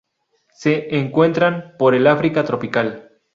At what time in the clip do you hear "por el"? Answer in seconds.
1.77-2.07